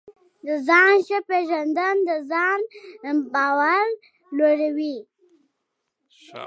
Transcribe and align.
د 0.45 0.47
ځان 0.67 0.93
ښه 1.07 1.19
پېژندل 1.29 1.97
د 2.07 2.09
ځان 2.31 2.59
باور 3.33 3.85
لوړوي. 4.37 4.97